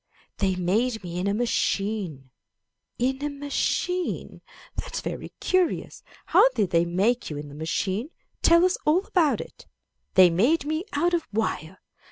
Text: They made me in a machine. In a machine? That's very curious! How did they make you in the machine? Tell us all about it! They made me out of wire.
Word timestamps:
They 0.39 0.55
made 0.55 1.03
me 1.03 1.19
in 1.19 1.27
a 1.27 1.33
machine. 1.35 2.31
In 2.97 3.23
a 3.23 3.29
machine? 3.29 4.41
That's 4.75 4.99
very 4.99 5.29
curious! 5.39 6.01
How 6.25 6.49
did 6.55 6.71
they 6.71 6.85
make 6.85 7.29
you 7.29 7.37
in 7.37 7.49
the 7.49 7.53
machine? 7.53 8.09
Tell 8.41 8.65
us 8.65 8.79
all 8.83 9.05
about 9.05 9.39
it! 9.41 9.67
They 10.15 10.31
made 10.31 10.65
me 10.65 10.85
out 10.93 11.13
of 11.13 11.27
wire. 11.31 11.81